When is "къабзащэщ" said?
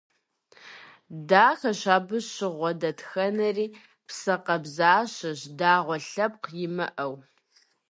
4.45-5.39